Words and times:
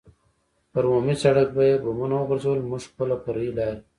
پر 0.71 0.83
عمومي 0.87 1.15
سړک 1.23 1.47
به 1.55 1.63
یې 1.69 1.75
بمونه 1.83 2.15
وغورځول، 2.17 2.59
موږ 2.69 2.81
خپله 2.91 3.15
فرعي 3.23 3.51
لارې. 3.57 3.77